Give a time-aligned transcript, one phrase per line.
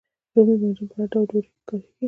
[0.35, 1.91] رومي بانجان په هر ډول ډوډۍ کې کاریږي.